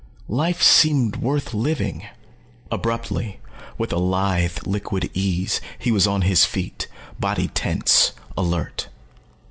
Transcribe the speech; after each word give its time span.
Life 0.33 0.63
seemed 0.63 1.17
worth 1.17 1.53
living. 1.53 2.07
Abruptly, 2.71 3.39
with 3.77 3.93
a 3.93 3.99
lithe 3.99 4.57
liquid 4.65 5.11
ease, 5.13 5.61
he 5.77 5.91
was 5.91 6.07
on 6.07 6.23
his 6.23 6.43
feet, 6.43 6.87
body 7.19 7.49
tense, 7.49 8.13
alert. 8.35 8.87